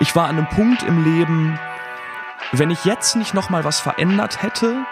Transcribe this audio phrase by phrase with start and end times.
[0.00, 1.58] Ich war an einem Punkt im Leben,
[2.52, 4.84] wenn ich jetzt nicht noch mal was verändert hätte,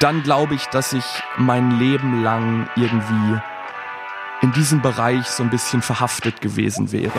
[0.00, 1.04] dann glaube ich, dass ich
[1.36, 3.40] mein Leben lang irgendwie
[4.40, 7.12] in diesem Bereich so ein bisschen verhaftet gewesen wäre.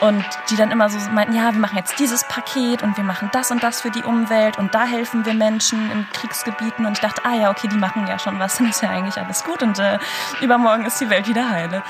[0.00, 3.28] Und die dann immer so meinten, ja, wir machen jetzt dieses Paket und wir machen
[3.32, 6.86] das und das für die Umwelt und da helfen wir Menschen in Kriegsgebieten.
[6.86, 9.18] Und ich dachte, ah ja, okay, die machen ja schon was, dann ist ja eigentlich
[9.18, 9.98] alles gut und äh,
[10.40, 11.82] übermorgen ist die Welt wieder heile.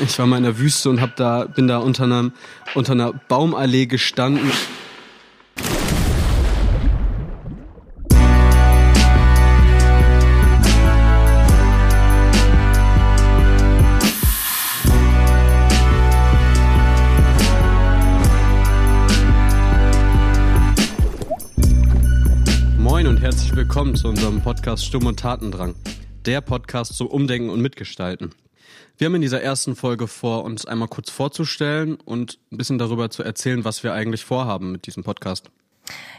[0.00, 2.32] Ich war mal in der Wüste und hab da, bin da unter, einem,
[2.74, 4.52] unter einer Baumallee gestanden.
[22.78, 25.74] Moin und herzlich willkommen zu unserem Podcast Stumm und Tatendrang.
[26.24, 28.32] Der Podcast zum Umdenken und Mitgestalten.
[28.96, 33.10] Wir haben in dieser ersten Folge vor, uns einmal kurz vorzustellen und ein bisschen darüber
[33.10, 35.50] zu erzählen, was wir eigentlich vorhaben mit diesem Podcast.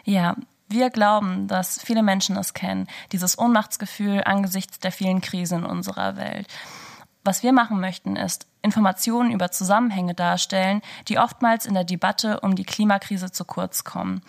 [0.06, 0.36] Ja,
[0.70, 6.16] wir glauben, dass viele Menschen es kennen, dieses Ohnmachtsgefühl angesichts der vielen Krisen in unserer
[6.16, 6.48] Welt.
[7.24, 12.56] Was wir machen möchten, ist Informationen über Zusammenhänge darstellen, die oftmals in der Debatte um
[12.56, 14.22] die Klimakrise zu kurz kommen.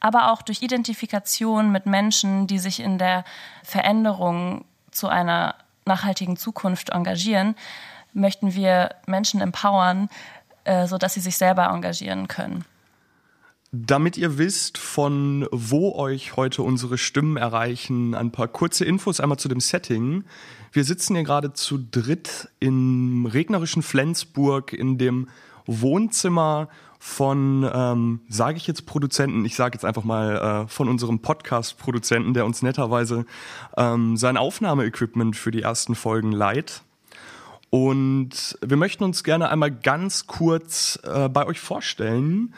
[0.00, 3.24] Aber auch durch Identifikation mit Menschen, die sich in der
[3.64, 5.56] Veränderung zu einer
[5.88, 7.56] nachhaltigen Zukunft engagieren,
[8.12, 10.08] möchten wir Menschen empowern,
[10.64, 12.64] äh, sodass sie sich selber engagieren können.
[13.70, 19.38] Damit ihr wisst, von wo euch heute unsere Stimmen erreichen, ein paar kurze Infos einmal
[19.38, 20.24] zu dem Setting.
[20.72, 25.28] Wir sitzen hier gerade zu dritt im regnerischen Flensburg in dem
[25.66, 31.20] Wohnzimmer von, ähm, sage ich jetzt Produzenten, ich sage jetzt einfach mal äh, von unserem
[31.20, 33.24] Podcast-Produzenten, der uns netterweise
[33.76, 36.82] ähm, sein Aufnahmeequipment für die ersten Folgen leiht.
[37.70, 42.54] Und wir möchten uns gerne einmal ganz kurz äh, bei euch vorstellen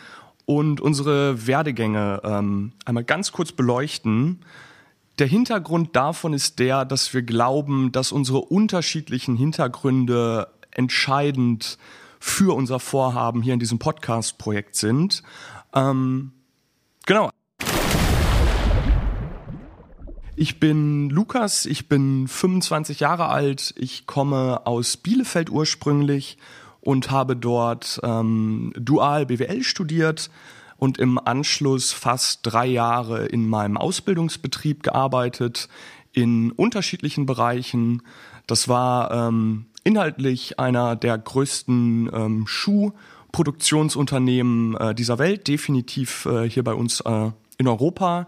[0.46, 4.40] und unsere Werdegänge ähm, einmal ganz kurz beleuchten.
[5.18, 11.76] Der Hintergrund davon ist der, dass wir glauben, dass unsere unterschiedlichen Hintergründe entscheidend
[12.20, 15.24] für unser Vorhaben hier in diesem Podcast-Projekt sind.
[15.74, 16.32] Ähm,
[17.06, 17.30] genau.
[20.36, 26.38] Ich bin Lukas, ich bin 25 Jahre alt, ich komme aus Bielefeld ursprünglich
[26.80, 30.30] und habe dort ähm, dual BWL studiert
[30.76, 35.68] und im Anschluss fast drei Jahre in meinem Ausbildungsbetrieb gearbeitet
[36.12, 38.02] in unterschiedlichen Bereichen.
[38.50, 46.64] Das war ähm, inhaltlich einer der größten ähm, Schuhproduktionsunternehmen äh, dieser Welt, definitiv äh, hier
[46.64, 48.26] bei uns äh, in Europa.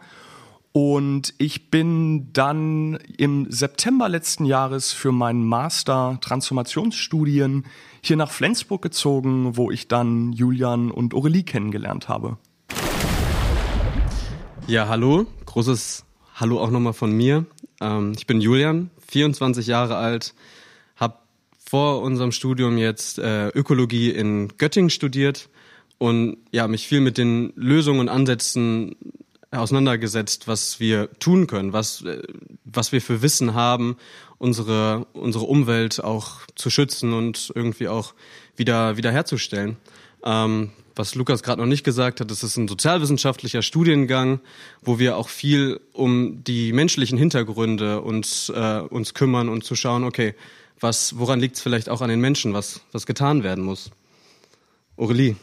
[0.70, 7.64] Und ich bin dann im September letzten Jahres für meinen Master Transformationsstudien
[8.00, 12.38] hier nach Flensburg gezogen, wo ich dann Julian und Aurelie kennengelernt habe.
[14.68, 15.26] Ja, hallo.
[15.46, 17.44] Großes Hallo auch nochmal von mir.
[17.80, 20.34] Ähm, ich bin Julian, 24 Jahre alt,
[21.72, 25.48] vor unserem Studium jetzt äh, Ökologie in Göttingen studiert
[25.96, 28.94] und ja, mich viel mit den Lösungen und Ansätzen
[29.50, 32.22] auseinandergesetzt, was wir tun können, was, äh,
[32.66, 33.96] was wir für Wissen haben,
[34.36, 38.12] unsere, unsere Umwelt auch zu schützen und irgendwie auch
[38.54, 39.78] wieder, wieder herzustellen.
[40.24, 44.40] Ähm, was Lukas gerade noch nicht gesagt hat, das ist ein sozialwissenschaftlicher Studiengang,
[44.82, 50.04] wo wir auch viel um die menschlichen Hintergründe uns, äh, uns kümmern und zu schauen,
[50.04, 50.34] okay,
[50.80, 53.90] was, woran liegt es vielleicht auch an den Menschen, was, was getan werden muss?
[54.96, 55.36] Aurelie.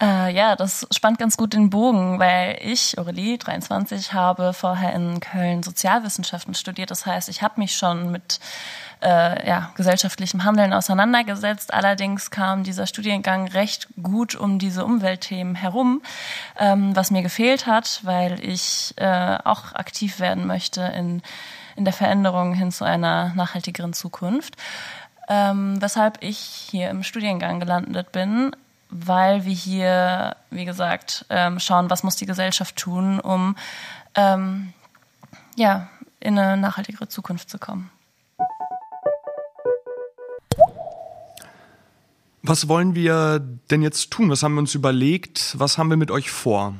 [0.00, 5.20] Äh, ja, das spannt ganz gut den Bogen, weil ich, Aurelie, 23, habe vorher in
[5.20, 6.90] Köln Sozialwissenschaften studiert.
[6.90, 8.40] Das heißt, ich habe mich schon mit
[9.02, 11.72] äh, ja, gesellschaftlichem Handeln auseinandergesetzt.
[11.72, 16.02] Allerdings kam dieser Studiengang recht gut um diese Umweltthemen herum,
[16.58, 21.22] ähm, was mir gefehlt hat, weil ich äh, auch aktiv werden möchte in
[21.80, 24.56] in der Veränderung hin zu einer nachhaltigeren Zukunft.
[25.28, 28.54] Ähm, weshalb ich hier im Studiengang gelandet bin,
[28.90, 33.56] weil wir hier, wie gesagt, ähm, schauen, was muss die Gesellschaft tun, um
[34.14, 34.74] ähm,
[35.56, 35.88] ja,
[36.18, 37.90] in eine nachhaltigere Zukunft zu kommen.
[42.50, 43.38] Was wollen wir
[43.70, 44.28] denn jetzt tun?
[44.28, 45.54] Was haben wir uns überlegt?
[45.56, 46.74] Was haben wir mit euch vor?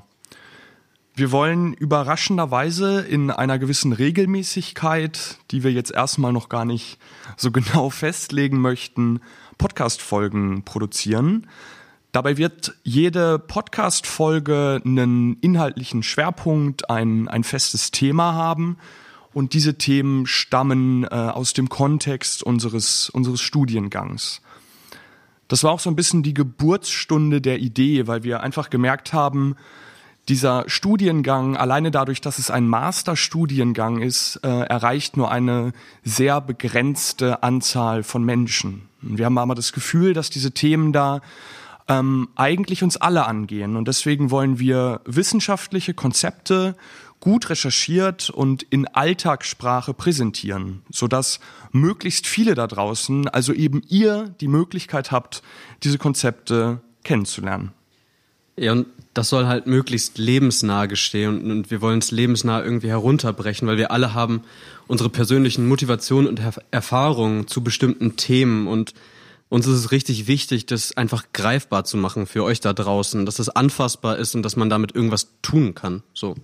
[1.15, 6.99] Wir wollen überraschenderweise in einer gewissen Regelmäßigkeit, die wir jetzt erstmal noch gar nicht
[7.37, 9.21] so genau festlegen möchten,
[9.59, 11.47] Podcast-Folgen produzieren.
[12.11, 18.77] Dabei wird jede Podcast-Folge einen inhaltlichen Schwerpunkt, ein, ein festes Thema haben.
[19.33, 24.43] Und diese Themen stammen äh, aus dem Kontext unseres, unseres Studiengangs.
[25.50, 29.56] Das war auch so ein bisschen die Geburtsstunde der Idee, weil wir einfach gemerkt haben,
[30.29, 35.73] dieser Studiengang, alleine dadurch, dass es ein Masterstudiengang ist, äh, erreicht nur eine
[36.05, 38.82] sehr begrenzte Anzahl von Menschen.
[39.00, 41.20] Wir haben aber das Gefühl, dass diese Themen da
[41.88, 43.75] ähm, eigentlich uns alle angehen.
[43.75, 46.76] Und deswegen wollen wir wissenschaftliche Konzepte
[47.21, 51.39] gut recherchiert und in Alltagssprache präsentieren, sodass
[51.71, 55.43] möglichst viele da draußen, also eben ihr, die Möglichkeit habt,
[55.83, 57.73] diese Konzepte kennenzulernen.
[58.57, 62.89] Ja, und das soll halt möglichst lebensnah gestehen und, und wir wollen es lebensnah irgendwie
[62.89, 64.43] herunterbrechen, weil wir alle haben
[64.87, 66.41] unsere persönlichen Motivationen und
[66.71, 68.95] Erfahrungen zu bestimmten Themen und
[69.49, 73.41] uns ist es richtig wichtig, das einfach greifbar zu machen für euch da draußen, dass
[73.41, 76.03] es anfassbar ist und dass man damit irgendwas tun kann.
[76.15, 76.37] So.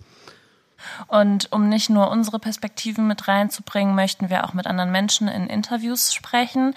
[1.06, 5.46] Und um nicht nur unsere Perspektiven mit reinzubringen, möchten wir auch mit anderen Menschen in
[5.46, 6.74] Interviews sprechen.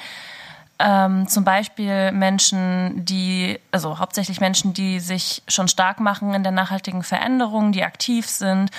[0.81, 6.53] Ähm, zum Beispiel Menschen, die, also hauptsächlich Menschen, die sich schon stark machen in der
[6.53, 8.71] nachhaltigen Veränderung, die aktiv sind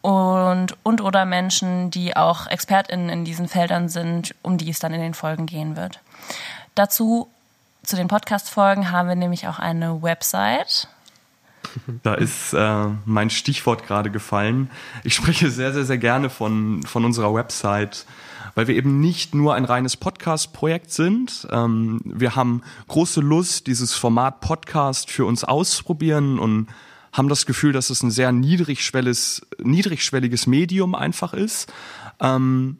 [0.00, 4.94] und, und oder Menschen, die auch ExpertInnen in diesen Feldern sind, um die es dann
[4.94, 6.00] in den Folgen gehen wird.
[6.76, 7.28] Dazu,
[7.82, 10.86] zu den Podcast-Folgen, haben wir nämlich auch eine Website.
[12.02, 14.70] Da ist äh, mein Stichwort gerade gefallen.
[15.04, 18.06] Ich spreche sehr, sehr, sehr gerne von, von unserer Website
[18.58, 21.46] weil wir eben nicht nur ein reines Podcast-Projekt sind.
[21.52, 26.66] Ähm, wir haben große Lust, dieses Format Podcast für uns auszuprobieren und
[27.12, 31.72] haben das Gefühl, dass es ein sehr niedrigschwelliges, niedrigschwelliges Medium einfach ist.
[32.18, 32.78] Ähm,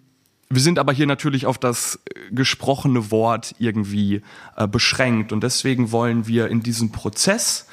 [0.50, 2.00] wir sind aber hier natürlich auf das
[2.32, 4.22] gesprochene Wort irgendwie
[4.56, 7.68] äh, beschränkt und deswegen wollen wir in diesem Prozess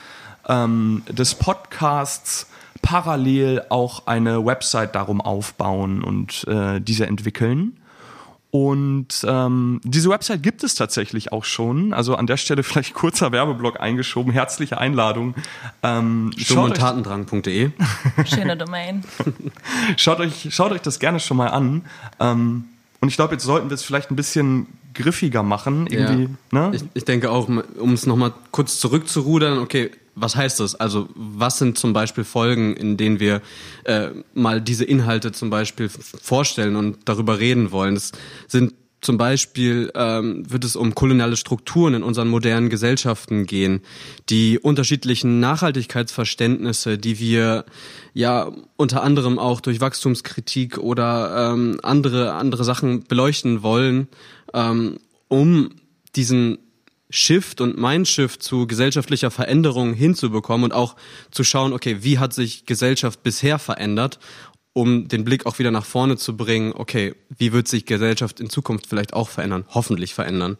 [0.47, 2.47] ähm, des Podcasts
[2.81, 7.77] parallel auch eine Website darum aufbauen und äh, diese entwickeln.
[8.51, 11.93] Und ähm, diese Website gibt es tatsächlich auch schon.
[11.93, 14.31] Also an der Stelle vielleicht kurzer Werbeblock eingeschoben.
[14.31, 15.35] Herzliche Einladung.
[15.83, 16.73] Ähm, Sturm-
[18.25, 19.03] Schöne Domain.
[19.97, 21.83] schaut, euch, schaut euch das gerne schon mal an.
[22.21, 22.65] Ähm,
[23.01, 25.87] und ich glaube, jetzt sollten wir es vielleicht ein bisschen griffiger machen.
[25.87, 26.69] Irgendwie, ja.
[26.69, 26.75] ne?
[26.75, 30.75] ich, ich denke auch, um es nochmal kurz zurückzurudern, okay, was heißt das?
[30.75, 33.41] Also was sind zum Beispiel Folgen, in denen wir
[33.83, 37.95] äh, mal diese Inhalte zum Beispiel vorstellen und darüber reden wollen?
[37.95, 38.11] Das
[38.47, 43.81] sind zum Beispiel ähm, wird es um koloniale Strukturen in unseren modernen Gesellschaften gehen,
[44.29, 47.65] die unterschiedlichen Nachhaltigkeitsverständnisse, die wir
[48.13, 54.07] ja unter anderem auch durch Wachstumskritik oder ähm, andere andere Sachen beleuchten wollen,
[54.55, 54.97] ähm,
[55.27, 55.69] um
[56.15, 56.57] diesen
[57.09, 60.95] Shift und Mindshift zu gesellschaftlicher Veränderung hinzubekommen und auch
[61.31, 64.19] zu schauen, okay, wie hat sich Gesellschaft bisher verändert,
[64.73, 68.49] um den Blick auch wieder nach vorne zu bringen, okay, wie wird sich Gesellschaft in
[68.49, 70.57] Zukunft vielleicht auch verändern, hoffentlich verändern.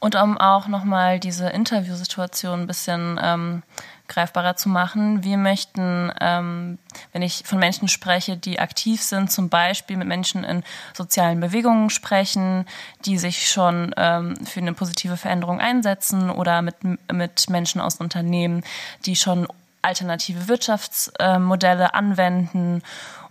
[0.00, 3.62] Und um auch nochmal diese Interviewsituation ein bisschen ähm,
[4.08, 5.24] greifbarer zu machen.
[5.24, 6.78] Wir möchten, ähm,
[7.12, 10.64] wenn ich von Menschen spreche, die aktiv sind, zum Beispiel mit Menschen in
[10.94, 12.66] sozialen Bewegungen sprechen,
[13.04, 16.76] die sich schon ähm, für eine positive Veränderung einsetzen oder mit,
[17.10, 18.64] mit Menschen aus Unternehmen,
[19.06, 19.46] die schon
[19.82, 22.82] alternative Wirtschaftsmodelle anwenden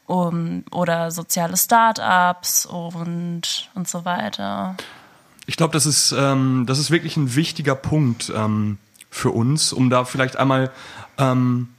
[0.08, 4.76] um, oder soziale Start-ups und, und so weiter.
[5.50, 8.32] Ich glaube, das ist, ähm, das ist wirklich ein wichtiger Punkt.
[8.36, 8.78] Ähm
[9.10, 10.72] für uns, um da vielleicht einmal
[11.18, 11.70] ähm,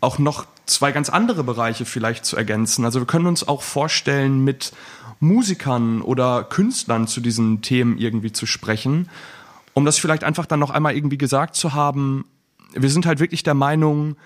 [0.00, 2.84] auch noch zwei ganz andere Bereiche vielleicht zu ergänzen.
[2.84, 4.72] Also wir können uns auch vorstellen, mit
[5.18, 9.08] Musikern oder Künstlern zu diesen Themen irgendwie zu sprechen,
[9.74, 12.24] um das vielleicht einfach dann noch einmal irgendwie gesagt zu haben.
[12.72, 14.16] Wir sind halt wirklich der Meinung,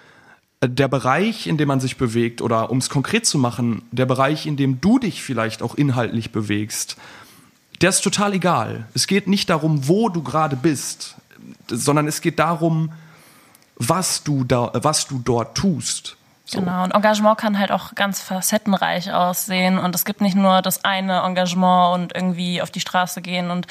[0.62, 4.47] der Bereich, in dem man sich bewegt, oder um es konkret zu machen, der Bereich,
[4.47, 6.97] in dem du dich vielleicht auch inhaltlich bewegst,
[7.81, 8.87] der ist total egal.
[8.95, 11.16] Es geht nicht darum, wo du gerade bist
[11.69, 12.93] sondern es geht darum,
[13.76, 16.16] was du da, was du dort tust.
[16.47, 16.61] So.
[16.61, 20.85] Genau, und Engagement kann halt auch ganz facettenreich aussehen und es gibt nicht nur das
[20.85, 23.66] eine Engagement und irgendwie auf die Straße gehen und,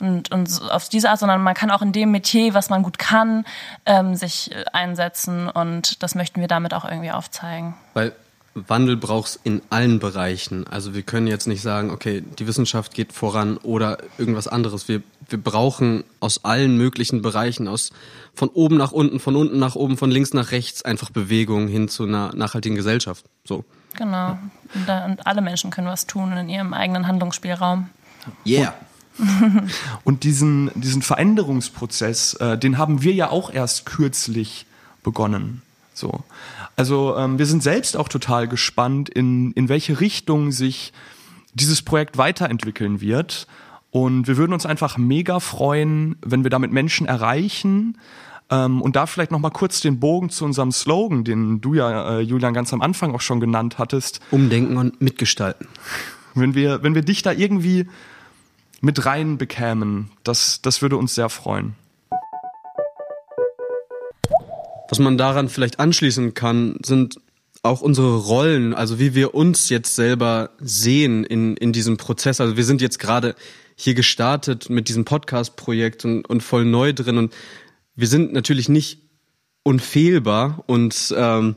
[0.00, 2.98] und, und auf diese Art, sondern man kann auch in dem Metier, was man gut
[2.98, 3.46] kann,
[3.86, 7.74] ähm, sich einsetzen und das möchten wir damit auch irgendwie aufzeigen.
[7.94, 8.12] Weil
[8.54, 10.66] Wandel braucht es in allen Bereichen.
[10.66, 14.88] Also wir können jetzt nicht sagen, okay, die Wissenschaft geht voran oder irgendwas anderes.
[14.88, 17.92] Wir, wir brauchen aus allen möglichen Bereichen, aus
[18.34, 21.88] von oben nach unten, von unten nach oben, von links nach rechts einfach Bewegung hin
[21.88, 23.24] zu einer nachhaltigen Gesellschaft.
[23.44, 23.64] So.
[23.96, 24.38] Genau.
[24.74, 27.88] Und, da, und alle Menschen können was tun in ihrem eigenen Handlungsspielraum.
[28.46, 28.74] Yeah.
[30.04, 34.66] und diesen, diesen Veränderungsprozess, äh, den haben wir ja auch erst kürzlich
[35.02, 35.62] begonnen.
[35.94, 36.24] So.
[36.80, 40.94] Also ähm, wir sind selbst auch total gespannt, in, in welche Richtung sich
[41.52, 43.46] dieses Projekt weiterentwickeln wird.
[43.90, 47.98] Und wir würden uns einfach mega freuen, wenn wir damit Menschen erreichen.
[48.48, 52.16] Ähm, und da vielleicht noch mal kurz den Bogen zu unserem Slogan, den du ja,
[52.16, 54.20] äh, Julian, ganz am Anfang auch schon genannt hattest.
[54.30, 55.66] Umdenken und mitgestalten.
[56.34, 57.88] Wenn wir, wenn wir dich da irgendwie
[58.80, 61.74] mit rein bekämen, das, das würde uns sehr freuen.
[64.90, 67.20] Was man daran vielleicht anschließen kann, sind
[67.62, 72.40] auch unsere Rollen, also wie wir uns jetzt selber sehen in, in diesem Prozess.
[72.40, 73.36] Also wir sind jetzt gerade
[73.76, 77.32] hier gestartet mit diesem Podcast-Projekt und, und voll neu drin und
[77.94, 78.98] wir sind natürlich nicht
[79.62, 81.54] unfehlbar und ähm,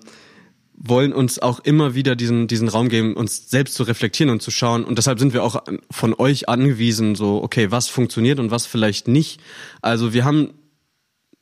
[0.76, 4.52] wollen uns auch immer wieder diesen, diesen Raum geben, uns selbst zu reflektieren und zu
[4.52, 4.84] schauen.
[4.84, 9.08] Und deshalb sind wir auch von euch angewiesen, so, okay, was funktioniert und was vielleicht
[9.08, 9.40] nicht.
[9.82, 10.54] Also wir haben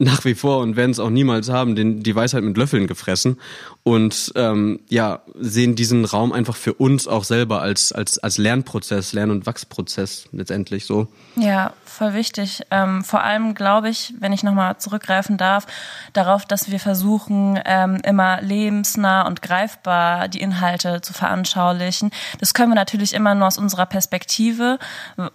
[0.02, 3.38] nach wie vor und werden es auch niemals haben, den, die Weisheit mit Löffeln gefressen
[3.84, 9.14] und ähm, ja, sehen diesen Raum einfach für uns auch selber als, als, als Lernprozess,
[9.14, 11.08] Lern- und Wachsprozess letztendlich so.
[11.36, 12.62] Ja, voll wichtig.
[12.72, 15.68] Ähm, vor allem glaube ich, wenn ich nochmal zurückgreifen darf,
[16.14, 22.10] darauf, dass wir versuchen, ähm, immer lebensnah und greifbar die Inhalte zu veranschaulichen.
[22.40, 24.80] Das können wir natürlich immer nur aus unserer Perspektive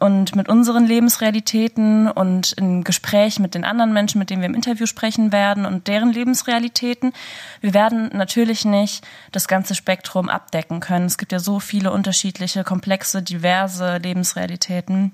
[0.01, 4.56] und mit unseren Lebensrealitäten und im Gespräch mit den anderen Menschen, mit denen wir im
[4.57, 7.13] Interview sprechen werden und deren Lebensrealitäten.
[7.61, 11.07] Wir werden natürlich nicht das ganze Spektrum abdecken können.
[11.07, 15.13] Es gibt ja so viele unterschiedliche, komplexe, diverse Lebensrealitäten.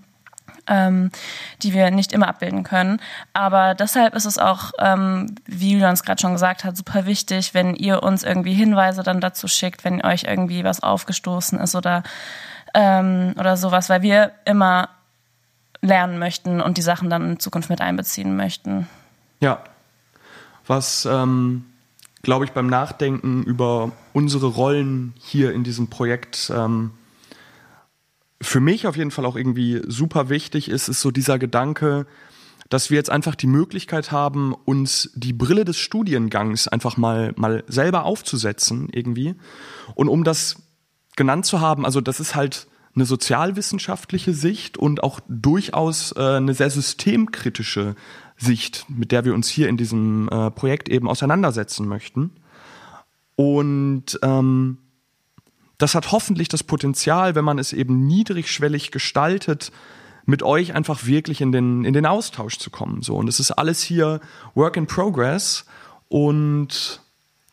[0.69, 1.11] Ähm,
[1.63, 3.01] die wir nicht immer abbilden können.
[3.33, 7.53] Aber deshalb ist es auch, ähm, wie Julian es gerade schon gesagt hat, super wichtig,
[7.53, 12.05] wenn ihr uns irgendwie Hinweise dann dazu schickt, wenn euch irgendwie was aufgestoßen ist oder,
[12.75, 14.89] ähm, oder sowas, weil wir immer
[15.81, 18.89] lernen möchten und die Sachen dann in Zukunft mit einbeziehen möchten.
[19.43, 19.65] Ja,
[20.69, 21.65] was, ähm,
[22.23, 26.93] glaube ich, beim Nachdenken über unsere Rollen hier in diesem Projekt ähm,
[28.41, 32.07] für mich auf jeden Fall auch irgendwie super wichtig ist, ist so dieser Gedanke,
[32.69, 37.65] dass wir jetzt einfach die Möglichkeit haben, uns die Brille des Studiengangs einfach mal, mal
[37.67, 39.35] selber aufzusetzen irgendwie.
[39.97, 40.63] Und um das
[41.17, 46.55] genannt zu haben, also das ist halt eine sozialwissenschaftliche Sicht und auch durchaus äh, eine
[46.55, 47.97] sehr systemkritische
[48.43, 52.33] Sicht, mit der wir uns hier in diesem äh, Projekt eben auseinandersetzen möchten.
[53.37, 54.79] Und ähm,
[55.79, 59.73] das hat hoffentlich das Potenzial, wenn man es eben niedrigschwellig gestaltet,
[60.25, 63.03] mit euch einfach wirklich in den, in den Austausch zu kommen.
[63.03, 63.17] So.
[63.17, 64.21] Und es ist alles hier
[64.55, 65.65] Work in Progress
[66.09, 67.01] und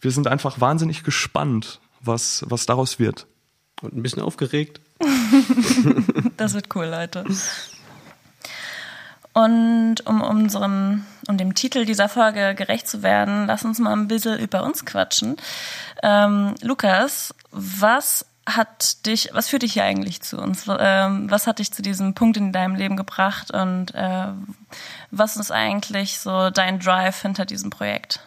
[0.02, 3.26] wir sind einfach wahnsinnig gespannt, was, was daraus wird.
[3.82, 4.82] Und ein bisschen aufgeregt.
[6.38, 7.26] das wird cool, Leute.
[9.44, 14.10] Und um unserem, um dem Titel dieser Folge gerecht zu werden, lass uns mal ein
[14.10, 15.38] bisschen über uns quatschen.
[16.04, 20.66] Ähm, Lukas, was hat dich, was führt dich hier eigentlich zu uns?
[20.68, 24.28] Ähm, was hat dich zu diesem Punkt in deinem Leben gebracht und äh,
[25.12, 28.20] was ist eigentlich so dein Drive hinter diesem Projekt?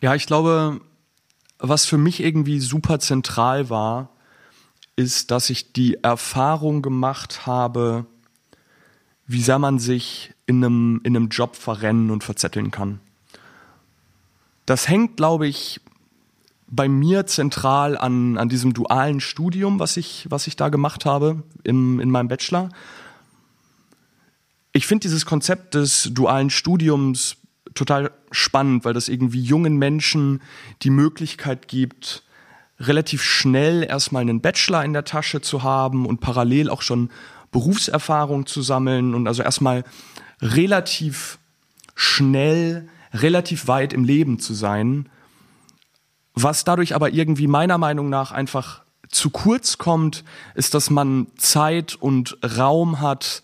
[0.00, 0.80] Ja, ich glaube,
[1.58, 4.08] was für mich irgendwie super zentral war,
[4.96, 8.06] ist, dass ich die Erfahrung gemacht habe,
[9.32, 13.00] wie sehr man sich in einem, in einem Job verrennen und verzetteln kann.
[14.66, 15.80] Das hängt, glaube ich,
[16.68, 21.42] bei mir zentral an, an diesem dualen Studium, was ich, was ich da gemacht habe
[21.64, 22.70] im, in meinem Bachelor.
[24.72, 27.36] Ich finde dieses Konzept des dualen Studiums
[27.74, 30.40] total spannend, weil das irgendwie jungen Menschen
[30.82, 32.22] die Möglichkeit gibt,
[32.80, 37.10] relativ schnell erstmal einen Bachelor in der Tasche zu haben und parallel auch schon
[37.52, 39.84] Berufserfahrung zu sammeln und also erstmal
[40.40, 41.38] relativ
[41.94, 45.08] schnell, relativ weit im Leben zu sein,
[46.34, 51.94] was dadurch aber irgendwie meiner Meinung nach einfach zu kurz kommt, ist, dass man Zeit
[51.94, 53.42] und Raum hat,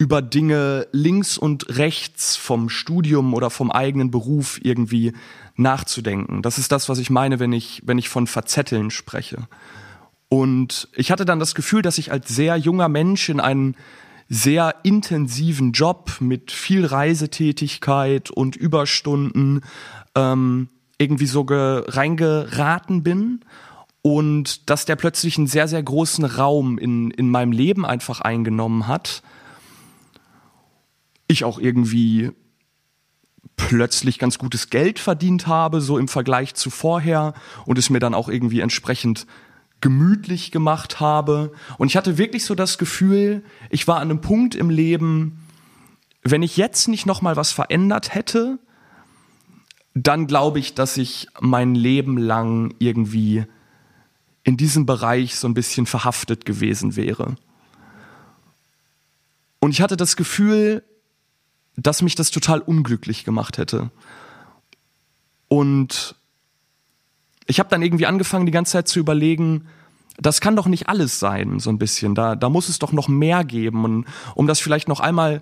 [0.00, 5.12] über Dinge links und rechts vom Studium oder vom eigenen Beruf irgendwie
[5.56, 6.40] nachzudenken.
[6.40, 9.46] Das ist das, was ich meine, wenn ich, wenn ich von Verzetteln spreche.
[10.30, 13.76] Und ich hatte dann das Gefühl, dass ich als sehr junger Mensch in einen
[14.28, 19.62] sehr intensiven Job mit viel Reisetätigkeit und Überstunden
[20.14, 20.68] ähm,
[20.98, 23.40] irgendwie so reingeraten bin
[24.02, 28.86] und dass der plötzlich einen sehr, sehr großen Raum in, in meinem Leben einfach eingenommen
[28.86, 29.24] hat.
[31.26, 32.30] Ich auch irgendwie
[33.56, 37.34] plötzlich ganz gutes Geld verdient habe, so im Vergleich zu vorher
[37.66, 39.26] und es mir dann auch irgendwie entsprechend
[39.80, 41.52] gemütlich gemacht habe.
[41.78, 45.46] Und ich hatte wirklich so das Gefühl, ich war an einem Punkt im Leben,
[46.22, 48.58] wenn ich jetzt nicht noch mal was verändert hätte,
[49.94, 53.44] dann glaube ich, dass ich mein Leben lang irgendwie
[54.44, 57.36] in diesem Bereich so ein bisschen verhaftet gewesen wäre.
[59.60, 60.82] Und ich hatte das Gefühl,
[61.76, 63.90] dass mich das total unglücklich gemacht hätte.
[65.48, 66.14] Und
[67.46, 69.66] ich habe dann irgendwie angefangen, die ganze Zeit zu überlegen,
[70.18, 72.14] das kann doch nicht alles sein, so ein bisschen.
[72.14, 73.84] Da, da muss es doch noch mehr geben.
[73.84, 75.40] Und um das vielleicht noch einmal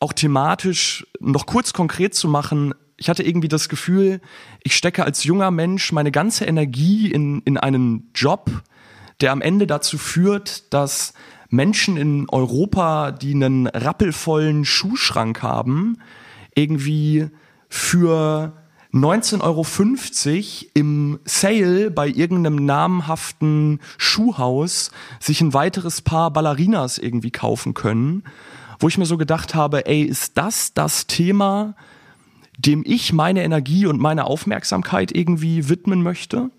[0.00, 4.20] auch thematisch noch kurz konkret zu machen, ich hatte irgendwie das Gefühl,
[4.62, 8.50] ich stecke als junger Mensch meine ganze Energie in, in einen Job,
[9.20, 11.12] der am Ende dazu führt, dass
[11.48, 15.98] Menschen in Europa, die einen rappelvollen Schuhschrank haben,
[16.54, 17.28] irgendwie
[17.68, 18.54] für
[18.96, 19.66] 19,50 Euro
[20.74, 28.24] im Sale bei irgendeinem namhaften Schuhhaus sich ein weiteres Paar Ballerinas irgendwie kaufen können,
[28.78, 31.74] wo ich mir so gedacht habe, ey, ist das das Thema,
[32.58, 36.50] dem ich meine Energie und meine Aufmerksamkeit irgendwie widmen möchte?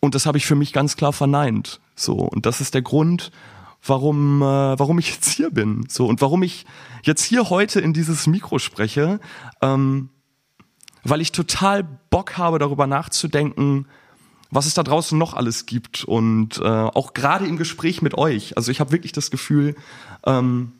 [0.00, 1.80] Und das habe ich für mich ganz klar verneint.
[1.94, 3.32] So und das ist der Grund,
[3.84, 5.86] warum, äh, warum ich jetzt hier bin.
[5.88, 6.66] So und warum ich
[7.02, 9.20] jetzt hier heute in dieses Mikro spreche,
[9.62, 10.10] ähm,
[11.02, 13.86] weil ich total Bock habe, darüber nachzudenken,
[14.50, 18.56] was es da draußen noch alles gibt und äh, auch gerade im Gespräch mit euch.
[18.56, 19.76] Also ich habe wirklich das Gefühl,
[20.26, 20.72] ähm,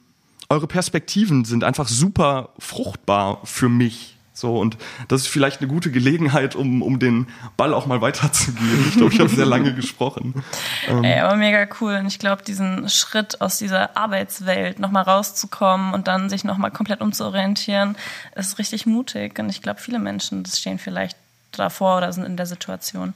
[0.48, 4.16] eure Perspektiven sind einfach super fruchtbar für mich.
[4.40, 4.78] So, und
[5.08, 7.28] das ist vielleicht eine gute Gelegenheit, um, um den
[7.58, 8.86] Ball auch mal weiterzugeben.
[8.88, 10.42] Ich glaube, ich habe sehr lange gesprochen.
[10.88, 11.04] Ähm.
[11.04, 11.96] Ey, aber mega cool.
[11.96, 17.02] Und ich glaube, diesen Schritt aus dieser Arbeitswelt nochmal rauszukommen und dann sich nochmal komplett
[17.02, 17.96] umzuorientieren,
[18.34, 19.38] ist richtig mutig.
[19.38, 21.18] Und ich glaube, viele Menschen, das stehen vielleicht
[21.52, 23.14] davor oder sind in der Situation.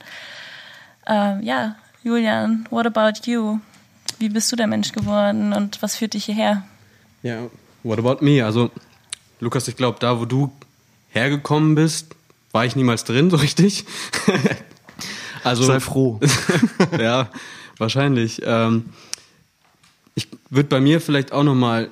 [1.07, 3.61] Ähm, ja, Julian, what about you?
[4.19, 6.65] Wie bist du der Mensch geworden und was führt dich hierher?
[7.23, 7.47] Ja,
[7.83, 8.45] what about me?
[8.45, 8.71] Also,
[9.41, 10.53] Lukas, ich glaube, da, wo du
[11.15, 12.15] hergekommen bist,
[12.53, 13.85] war ich niemals drin, so richtig.
[15.43, 16.21] also, Sei froh.
[16.99, 17.31] ja,
[17.79, 18.43] wahrscheinlich.
[18.45, 18.87] Ähm,
[20.15, 21.91] ich würde bei mir vielleicht auch nochmal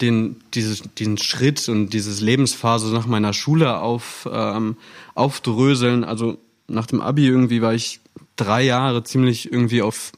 [0.00, 4.76] den, dieses, diesen Schritt und diese Lebensphase nach meiner Schule auf, ähm,
[5.14, 6.04] aufdröseln.
[6.04, 8.00] Also nach dem Abi irgendwie war ich
[8.36, 10.12] drei Jahre ziemlich irgendwie auf,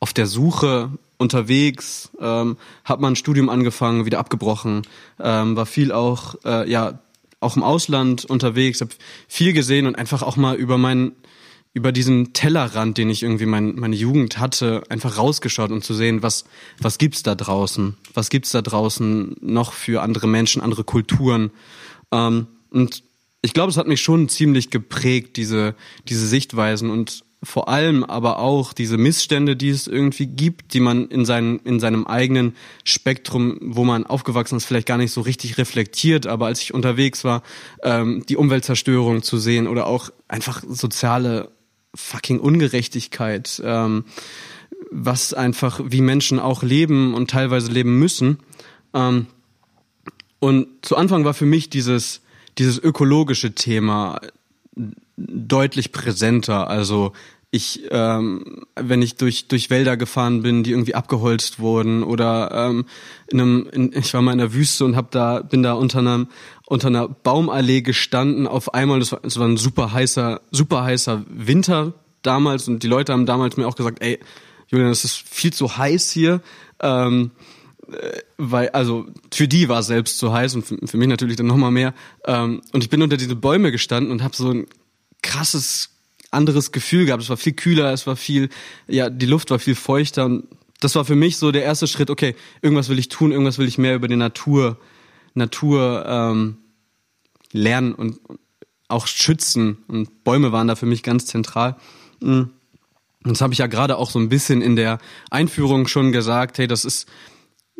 [0.00, 4.82] auf der Suche unterwegs, ähm, habe mal ein Studium angefangen, wieder abgebrochen,
[5.20, 7.00] ähm, war viel auch äh, ja
[7.40, 8.90] auch im Ausland unterwegs, habe
[9.28, 11.12] viel gesehen und einfach auch mal über meinen
[11.74, 16.22] über diesen Tellerrand, den ich irgendwie mein, meine Jugend hatte, einfach rausgeschaut und zu sehen,
[16.22, 16.44] was
[16.80, 21.50] was gibt's da draußen, was gibt's da draußen noch für andere Menschen, andere Kulturen?
[22.10, 23.04] Ähm, und
[23.42, 25.74] ich glaube, es hat mich schon ziemlich geprägt diese
[26.08, 26.90] diese Sichtweisen.
[26.90, 31.60] Und vor allem aber auch diese Missstände, die es irgendwie gibt, die man in, seinem
[31.64, 36.26] in seinem eigenen Spektrum, wo man aufgewachsen ist, vielleicht gar nicht so richtig reflektiert.
[36.26, 37.42] Aber als ich unterwegs war,
[37.82, 41.52] ähm, die Umweltzerstörung zu sehen oder auch einfach soziale
[41.94, 44.04] fucking Ungerechtigkeit, ähm,
[44.90, 48.38] was einfach wie Menschen auch leben und teilweise leben müssen.
[48.94, 49.26] Ähm,
[50.40, 52.20] und zu Anfang war für mich dieses
[52.58, 54.20] dieses ökologische Thema
[55.18, 56.68] deutlich präsenter.
[56.68, 57.12] Also
[57.50, 62.84] ich, ähm, wenn ich durch durch Wälder gefahren bin, die irgendwie abgeholzt wurden, oder ähm,
[63.28, 66.00] in einem, in, ich war mal in der Wüste und hab da, bin da unter
[66.00, 66.28] einem
[66.66, 68.46] unter einer Baumallee gestanden.
[68.46, 72.88] Auf einmal, das war, das war ein super heißer, super heißer Winter damals und die
[72.88, 74.18] Leute haben damals mir auch gesagt, ey,
[74.66, 76.42] Julian, es ist viel zu heiß hier.
[76.80, 77.30] Ähm,
[77.90, 81.36] äh, weil, also für die war es selbst zu heiß und für, für mich natürlich
[81.36, 81.94] dann nochmal mehr.
[82.26, 84.66] Ähm, und ich bin unter diese Bäume gestanden und habe so ein
[85.22, 85.90] krasses
[86.30, 87.22] anderes Gefühl gehabt.
[87.22, 88.48] Es war viel kühler, es war viel,
[88.86, 90.44] ja, die Luft war viel feuchter und
[90.80, 93.66] das war für mich so der erste Schritt, okay, irgendwas will ich tun, irgendwas will
[93.66, 94.78] ich mehr über die Natur,
[95.34, 96.58] Natur ähm,
[97.52, 98.20] lernen und
[98.86, 99.78] auch schützen.
[99.88, 101.76] Und Bäume waren da für mich ganz zentral.
[102.20, 102.50] Und
[103.24, 104.98] das habe ich ja gerade auch so ein bisschen in der
[105.30, 107.08] Einführung schon gesagt, hey, das ist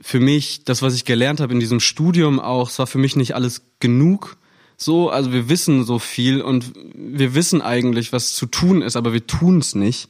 [0.01, 3.17] für mich, das, was ich gelernt habe in diesem Studium auch, es war für mich
[3.17, 4.38] nicht alles genug
[4.81, 9.13] so, also wir wissen so viel und wir wissen eigentlich, was zu tun ist, aber
[9.13, 10.09] wir tun es nicht.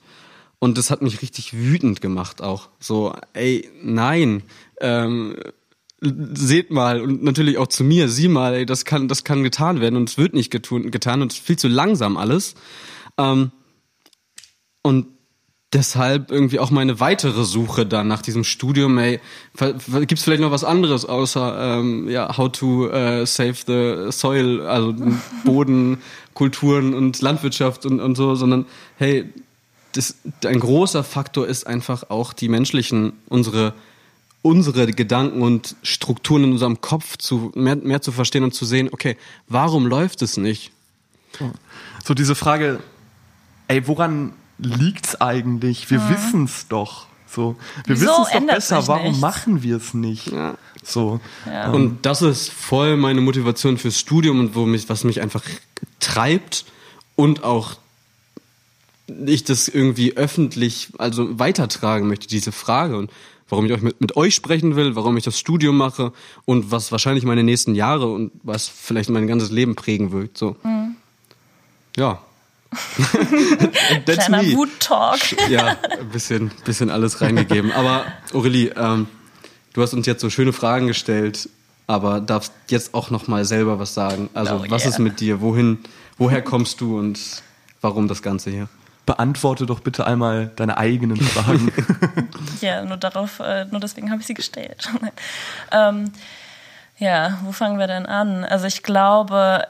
[0.59, 2.68] Und das hat mich richtig wütend gemacht auch.
[2.78, 4.42] So, ey, nein,
[4.81, 5.37] ähm,
[6.00, 9.81] seht mal und natürlich auch zu mir, sieh mal, ey, das kann, das kann getan
[9.81, 12.54] werden und es wird nicht getun, getan und es ist viel zu langsam alles.
[13.16, 13.52] Ähm,
[14.83, 15.07] und
[15.72, 19.20] deshalb irgendwie auch meine weitere Suche dann nach diesem Studium, ey,
[20.07, 24.94] gibt's vielleicht noch was anderes außer ähm, ja, how to uh, save the soil, also
[25.44, 26.00] Boden,
[26.35, 29.33] Kulturen und Landwirtschaft und, und so, sondern hey,
[29.92, 33.74] das, ein großer Faktor ist einfach auch die menschlichen, unsere
[34.40, 38.88] unsere Gedanken und Strukturen in unserem Kopf zu mehr, mehr zu verstehen und zu sehen,
[38.92, 39.16] okay,
[39.48, 40.70] warum läuft es nicht?
[42.04, 42.78] So diese Frage,
[43.66, 45.90] ey, woran liegt's eigentlich?
[45.90, 46.10] Wir mhm.
[46.10, 47.06] wissen's doch.
[47.26, 49.20] So, wir wissen es doch besser, warum nichts?
[49.20, 50.28] machen wir es nicht?
[50.28, 50.56] Ja.
[50.82, 51.20] So.
[51.46, 51.70] Ja.
[51.70, 55.42] Und das ist voll meine Motivation fürs Studium und wo mich, was mich einfach
[56.00, 56.64] treibt
[57.16, 57.76] und auch
[59.26, 63.10] ich das irgendwie öffentlich also weitertragen möchte, diese Frage und
[63.48, 66.12] warum ich euch mit, mit euch sprechen will, warum ich das Studium mache
[66.44, 70.36] und was wahrscheinlich meine nächsten Jahre und was vielleicht mein ganzes Leben prägen wird.
[70.36, 70.56] So.
[70.62, 70.96] Mhm.
[71.96, 72.22] Ja.
[74.07, 74.54] That's Kleiner me.
[74.54, 75.18] Wut-Talk.
[75.48, 77.72] ja, ein bisschen, bisschen alles reingegeben.
[77.72, 78.04] Aber
[78.35, 79.09] Aurelie, ähm,
[79.72, 81.48] du hast uns jetzt so schöne Fragen gestellt,
[81.87, 84.28] aber darfst jetzt auch noch mal selber was sagen.
[84.35, 84.90] Also oh, was yeah.
[84.90, 85.40] ist mit dir?
[85.40, 85.78] Wohin,
[86.18, 87.18] woher kommst du und
[87.81, 88.68] warum das Ganze hier?
[89.09, 91.72] beantworte doch bitte einmal deine eigenen Fragen.
[92.61, 94.87] ja, nur darauf, äh, nur deswegen habe ich sie gestellt.
[95.72, 96.12] ähm,
[96.98, 98.44] ja, wo fangen wir denn an?
[98.44, 99.66] Also ich glaube,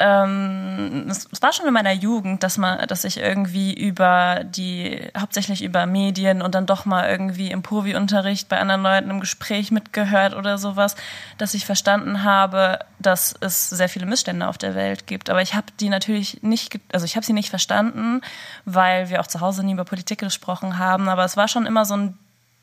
[0.00, 5.64] ähm, es, war schon in meiner Jugend, dass man, dass ich irgendwie über die, hauptsächlich
[5.64, 10.34] über Medien und dann doch mal irgendwie im Povi-Unterricht bei anderen Leuten im Gespräch mitgehört
[10.34, 10.94] oder sowas,
[11.36, 15.30] dass ich verstanden habe, dass es sehr viele Missstände auf der Welt gibt.
[15.30, 18.20] Aber ich habe die natürlich nicht, also ich habe sie nicht verstanden,
[18.64, 21.08] weil wir auch zu Hause nie über Politik gesprochen haben.
[21.08, 22.18] Aber es war schon immer so ein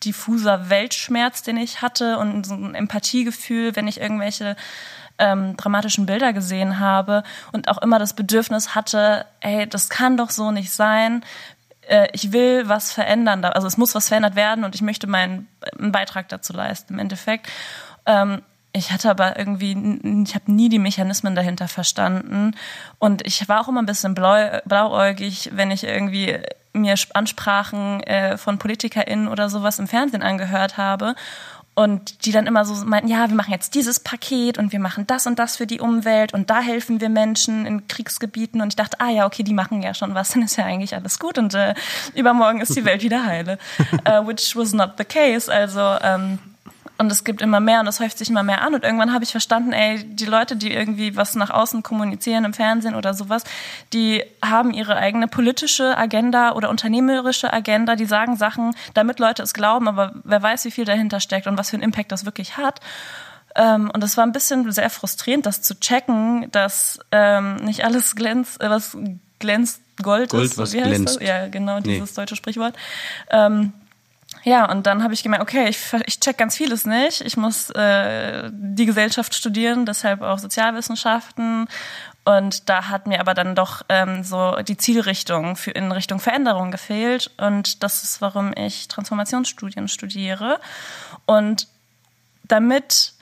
[0.06, 4.56] diffuser Weltschmerz, den ich hatte und so ein Empathiegefühl, wenn ich irgendwelche
[5.18, 10.30] ähm, dramatischen Bilder gesehen habe und auch immer das Bedürfnis hatte, ey, das kann doch
[10.30, 11.24] so nicht sein.
[11.88, 15.48] Äh, ich will was verändern, also es muss was verändert werden und ich möchte meinen,
[15.80, 17.48] einen Beitrag dazu leisten im Endeffekt.
[18.06, 18.42] Ähm,
[18.74, 19.72] ich hatte aber irgendwie,
[20.24, 22.56] ich habe nie die Mechanismen dahinter verstanden.
[23.00, 26.40] Und ich war auch immer ein bisschen blau, blauäugig, wenn ich irgendwie
[26.74, 31.16] mir Ansprachen äh, von PolitikerInnen oder sowas im Fernsehen angehört habe
[31.76, 35.06] und die dann immer so meinten, ja, wir machen jetzt dieses Paket und wir machen
[35.08, 38.62] das und das für die Umwelt und da helfen wir Menschen in Kriegsgebieten.
[38.62, 40.96] Und ich dachte, ah ja, okay, die machen ja schon was, dann ist ja eigentlich
[40.96, 41.74] alles gut und äh,
[42.16, 43.58] übermorgen ist die Welt wieder heile.
[44.08, 45.52] uh, which was not the case.
[45.52, 46.40] Also ähm,
[46.98, 48.74] und es gibt immer mehr und es häuft sich immer mehr an.
[48.74, 52.54] Und irgendwann habe ich verstanden, ey, die Leute, die irgendwie was nach außen kommunizieren im
[52.54, 53.44] Fernsehen oder sowas,
[53.94, 57.96] die haben ihre eigene politische Agenda oder unternehmerische Agenda.
[57.96, 61.58] Die sagen Sachen, damit Leute es glauben, aber wer weiß, wie viel dahinter steckt und
[61.58, 62.80] was für einen Impact das wirklich hat.
[63.56, 68.16] Ähm, und es war ein bisschen sehr frustrierend, das zu checken, dass ähm, nicht alles
[68.16, 68.98] glänzt, äh, was
[69.40, 70.58] glänzt, Gold, Gold ist.
[70.58, 71.18] was wie glänzt.
[71.18, 71.28] Das?
[71.28, 72.16] Ja, genau, dieses nee.
[72.16, 72.76] deutsche Sprichwort.
[73.30, 73.72] Ähm,
[74.46, 77.22] ja, und dann habe ich gemerkt, okay, ich, ich check ganz vieles nicht.
[77.22, 81.68] Ich muss äh, die Gesellschaft studieren, deshalb auch Sozialwissenschaften.
[82.26, 86.70] Und da hat mir aber dann doch ähm, so die Zielrichtung für, in Richtung Veränderung
[86.70, 87.32] gefehlt.
[87.38, 90.60] Und das ist, warum ich Transformationsstudien studiere.
[91.26, 91.68] Und
[92.44, 93.14] damit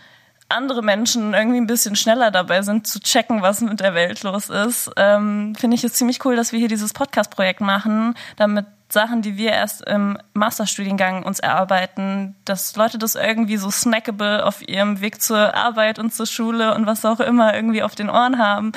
[0.49, 4.49] andere Menschen irgendwie ein bisschen schneller dabei sind, zu checken, was mit der Welt los
[4.49, 9.21] ist, ähm, finde ich es ziemlich cool, dass wir hier dieses Podcast-Projekt machen, damit Sachen,
[9.21, 15.01] die wir erst im Masterstudiengang uns erarbeiten, dass Leute das irgendwie so snackable auf ihrem
[15.01, 18.71] Weg zur Arbeit und zur Schule und was auch immer irgendwie auf den Ohren haben.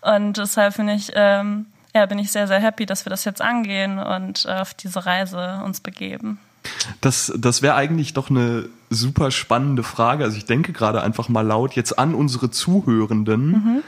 [0.00, 3.40] Und deshalb finde ich, ähm, ja, bin ich sehr, sehr happy, dass wir das jetzt
[3.40, 6.38] angehen und äh, auf diese Reise uns begeben.
[7.00, 10.24] Das, das wäre eigentlich doch eine super spannende Frage.
[10.24, 13.50] Also ich denke gerade einfach mal laut jetzt an unsere Zuhörenden.
[13.50, 13.82] Mhm.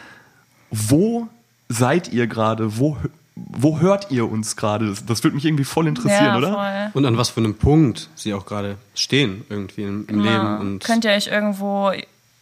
[0.71, 1.29] Wo
[1.69, 2.79] seid ihr gerade?
[2.79, 2.97] Wo
[3.37, 4.89] wo hört ihr uns gerade?
[4.89, 6.53] Das, das würde mich irgendwie voll interessieren, ja, oder?
[6.53, 6.91] Voll.
[6.95, 10.23] Und an was für einem Punkt sie auch gerade stehen irgendwie im, im genau.
[10.23, 10.61] Leben.
[10.61, 11.93] Und Könnt ihr euch irgendwo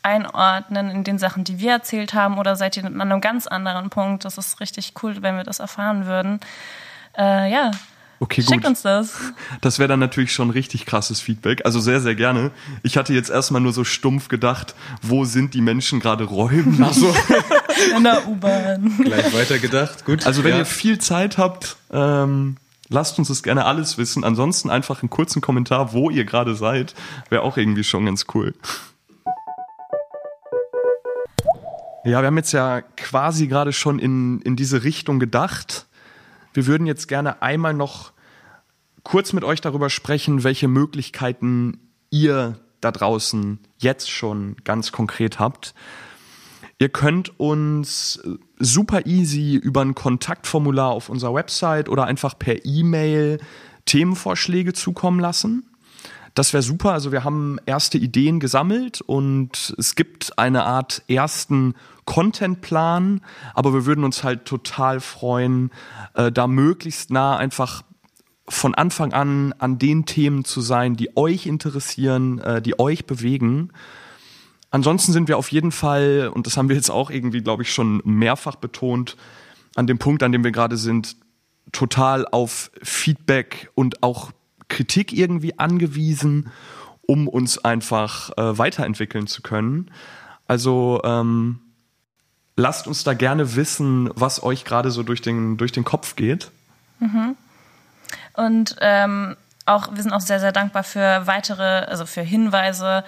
[0.03, 3.89] einordnen in den Sachen, die wir erzählt haben, oder seid ihr an einem ganz anderen
[3.89, 4.25] Punkt?
[4.25, 6.41] Das ist richtig cool, wenn wir das erfahren würden.
[7.17, 7.71] Äh, ja,
[8.23, 9.19] Okay, Schickt uns das.
[9.63, 11.63] Das wäre dann natürlich schon richtig krasses Feedback.
[11.65, 12.53] Also sehr, sehr gerne.
[12.85, 16.79] Ich hatte jetzt erstmal nur so stumpf gedacht, wo sind die Menschen gerade räumen?
[16.85, 17.13] Ach so.
[17.97, 18.97] In der U-Bahn.
[19.03, 20.05] Gleich weiter gedacht.
[20.05, 20.25] Gut.
[20.25, 20.59] Also wenn ja.
[20.59, 22.59] ihr viel Zeit habt, ähm,
[22.89, 24.23] lasst uns das gerne alles wissen.
[24.23, 26.95] Ansonsten einfach einen kurzen Kommentar, wo ihr gerade seid.
[27.29, 28.55] Wäre auch irgendwie schon ganz cool.
[32.05, 35.87] Ja, wir haben jetzt ja quasi gerade schon in, in diese Richtung gedacht.
[36.55, 38.12] Wir würden jetzt gerne einmal noch
[39.03, 41.79] kurz mit euch darüber sprechen, welche Möglichkeiten
[42.11, 45.75] ihr da draußen jetzt schon ganz konkret habt.
[46.79, 48.21] Ihr könnt uns
[48.59, 53.39] super easy über ein Kontaktformular auf unserer Website oder einfach per E-Mail
[53.87, 55.65] Themenvorschläge zukommen lassen.
[56.35, 56.93] Das wäre super.
[56.93, 63.21] Also wir haben erste Ideen gesammelt und es gibt eine Art ersten Contentplan,
[63.55, 65.71] aber wir würden uns halt total freuen,
[66.15, 67.83] äh, da möglichst nah einfach
[68.49, 73.71] von Anfang an an den Themen zu sein, die euch interessieren, äh, die euch bewegen.
[74.71, 77.73] Ansonsten sind wir auf jeden Fall, und das haben wir jetzt auch irgendwie, glaube ich,
[77.73, 79.17] schon mehrfach betont,
[79.75, 81.17] an dem Punkt, an dem wir gerade sind,
[81.73, 84.33] total auf Feedback und auch
[84.69, 86.51] Kritik irgendwie angewiesen,
[87.03, 89.91] um uns einfach äh, weiterentwickeln zu können.
[90.47, 91.61] Also ähm,
[92.57, 96.51] lasst uns da gerne wissen, was euch gerade so durch den, durch den Kopf geht.
[97.01, 97.37] Mhm.
[98.35, 103.05] Und ähm, auch, wir sind auch sehr, sehr dankbar für weitere, also für Hinweise,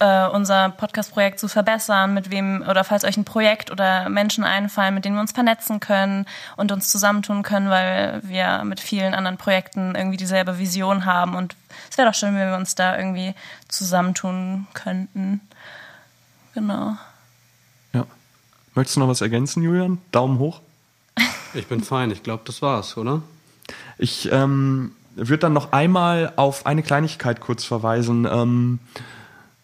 [0.00, 4.94] äh, unser Podcast-Projekt zu verbessern, mit wem, oder falls euch ein Projekt oder Menschen einfallen,
[4.94, 9.38] mit denen wir uns vernetzen können und uns zusammentun können, weil wir mit vielen anderen
[9.38, 11.34] Projekten irgendwie dieselbe Vision haben.
[11.34, 11.54] Und
[11.90, 13.34] es wäre doch schön, wenn wir uns da irgendwie
[13.68, 15.40] zusammentun könnten.
[16.54, 16.96] Genau.
[17.92, 18.04] Ja.
[18.74, 19.98] Möchtest du noch was ergänzen, Julian?
[20.10, 20.60] Daumen hoch.
[21.54, 22.10] Ich bin fein.
[22.10, 23.22] Ich glaube, das war's, oder?
[23.98, 28.26] Ich ähm, würde dann noch einmal auf eine Kleinigkeit kurz verweisen.
[28.30, 28.78] Ähm,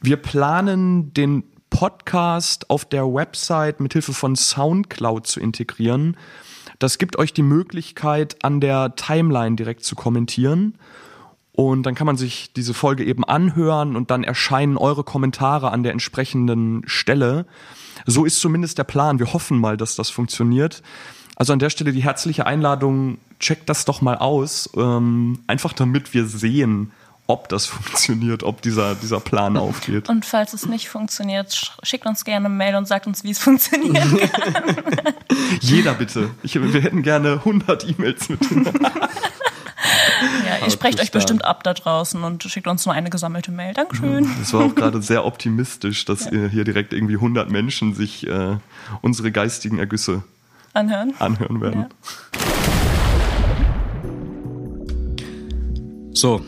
[0.00, 6.16] wir planen den Podcast auf der Website mithilfe von Soundcloud zu integrieren.
[6.78, 10.74] Das gibt euch die Möglichkeit, an der Timeline direkt zu kommentieren.
[11.52, 15.82] Und dann kann man sich diese Folge eben anhören und dann erscheinen eure Kommentare an
[15.82, 17.44] der entsprechenden Stelle.
[18.06, 19.18] So ist zumindest der Plan.
[19.18, 20.82] Wir hoffen mal, dass das funktioniert.
[21.40, 26.12] Also an der Stelle die herzliche Einladung, checkt das doch mal aus, ähm, einfach damit
[26.12, 26.92] wir sehen,
[27.26, 30.10] ob das funktioniert, ob dieser, dieser Plan aufgeht.
[30.10, 33.38] Und falls es nicht funktioniert, schickt uns gerne eine Mail und sagt uns, wie es
[33.42, 34.76] funktionieren kann.
[35.62, 36.28] Jeder bitte.
[36.42, 38.40] Ich, wir hätten gerne 100 E-Mails mit.
[38.50, 38.58] Ja,
[40.62, 43.72] ihr sprecht euch bestimmt ab da draußen und schickt uns nur eine gesammelte Mail.
[43.72, 44.28] Dankeschön.
[44.38, 46.48] Das war auch gerade sehr optimistisch, dass ja.
[46.48, 48.58] hier direkt irgendwie 100 Menschen sich äh,
[49.00, 50.22] unsere geistigen Ergüsse
[50.72, 51.80] anhören, anhören werden.
[51.80, 51.88] Ja.
[56.12, 56.40] So,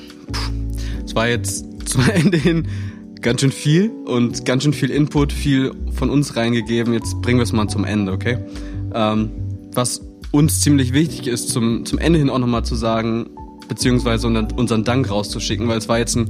[1.04, 2.68] es war jetzt zum Ende hin
[3.20, 6.92] ganz schön viel und ganz schön viel Input, viel von uns reingegeben.
[6.92, 8.38] Jetzt bringen wir es mal zum Ende, okay?
[8.94, 9.30] Ähm,
[9.74, 13.30] was uns ziemlich wichtig ist, zum, zum Ende hin auch nochmal zu sagen,
[13.68, 16.28] beziehungsweise unseren Dank rauszuschicken, weil es war jetzt ein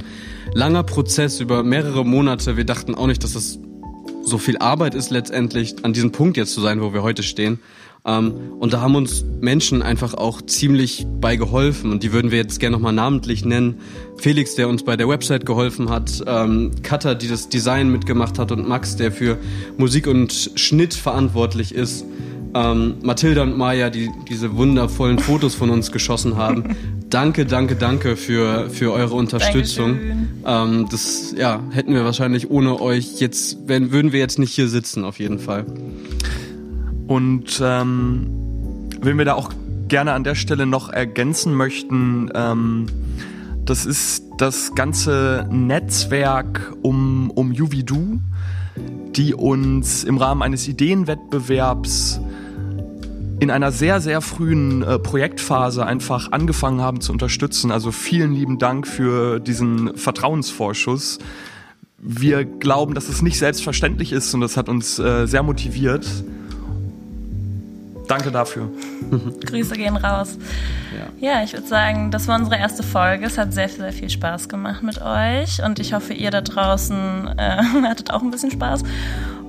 [0.54, 2.56] langer Prozess über mehrere Monate.
[2.56, 3.58] Wir dachten auch nicht, dass es
[4.24, 7.58] so viel Arbeit ist letztendlich, an diesem Punkt jetzt zu sein, wo wir heute stehen.
[8.04, 12.38] Ähm, und da haben uns Menschen einfach auch ziemlich bei geholfen und die würden wir
[12.38, 13.76] jetzt gerne nochmal namentlich nennen.
[14.16, 18.50] Felix, der uns bei der Website geholfen hat, ähm, Katha, die das Design mitgemacht hat
[18.50, 19.38] und Max, der für
[19.76, 22.04] Musik und Schnitt verantwortlich ist.
[22.54, 26.76] Ähm, Mathilda und Maya, die diese wundervollen Fotos von uns geschossen haben.
[27.08, 29.98] danke, danke, danke für, für eure Unterstützung.
[30.44, 34.68] Ähm, das ja, hätten wir wahrscheinlich ohne euch jetzt, wenn, würden wir jetzt nicht hier
[34.68, 35.64] sitzen, auf jeden Fall.
[37.06, 38.30] Und ähm,
[39.00, 39.52] wenn wir da auch
[39.88, 42.86] gerne an der Stelle noch ergänzen möchten, ähm,
[43.64, 48.20] das ist das ganze Netzwerk um, um Juvidu,
[49.14, 52.20] die uns im Rahmen eines Ideenwettbewerbs
[53.38, 57.72] in einer sehr, sehr frühen äh, Projektphase einfach angefangen haben zu unterstützen.
[57.72, 61.18] Also vielen lieben Dank für diesen Vertrauensvorschuss.
[61.98, 66.06] Wir glauben, dass es nicht selbstverständlich ist und das hat uns äh, sehr motiviert.
[68.08, 68.68] Danke dafür.
[69.46, 70.38] Grüße gehen raus.
[71.20, 73.26] Ja, ja ich würde sagen, das war unsere erste Folge.
[73.26, 77.28] Es hat sehr, sehr viel Spaß gemacht mit euch und ich hoffe, ihr da draußen
[77.38, 78.82] äh, hattet auch ein bisschen Spaß.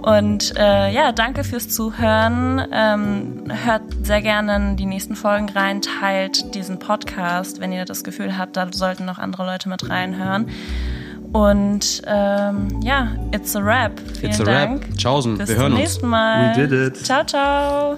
[0.04, 2.62] Und äh, ja, danke fürs Zuhören.
[2.74, 8.38] Ähm, hört sehr gerne die nächsten Folgen rein, teilt diesen Podcast, wenn ihr das Gefühl
[8.38, 10.48] habt, da sollten noch andere Leute mit reinhören.
[11.32, 14.00] Und ähm, ja, it's a wrap.
[14.20, 14.84] Vielen it's a Dank.
[14.84, 14.98] Rap.
[14.98, 15.38] Tschaußen.
[15.38, 16.56] Bis Wir hören zum nächsten Mal.
[16.56, 17.06] We did it.
[17.06, 17.98] Ciao, ciao.